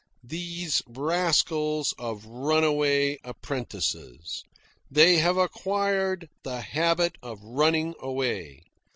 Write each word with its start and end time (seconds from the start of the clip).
Those 0.23 0.81
rascals 0.87 1.93
of 1.99 2.25
runaway 2.25 3.19
apprentices! 3.23 4.43
They 4.89 5.17
have 5.17 5.37
acquired 5.37 6.27
the 6.41 6.59
habit 6.61 7.19
of 7.21 7.39
running 7.43 7.93
away. 7.99 8.63